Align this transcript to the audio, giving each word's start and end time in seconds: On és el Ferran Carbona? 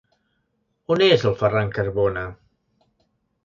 On 0.95 1.03
és 1.09 1.27
el 1.31 1.37
Ferran 1.43 1.71
Carbona? 1.77 2.27